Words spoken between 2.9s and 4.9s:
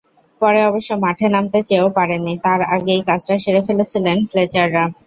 কাজটা সেরে ফেলেছিলেন ফ্লেচাররা।